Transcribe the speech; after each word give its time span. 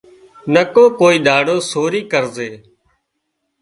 نڪو 0.53 0.83
ڪوئي 0.99 1.17
ۮاڙو 1.25 1.55
سوري 1.71 2.01
ڪرزي 2.11 2.51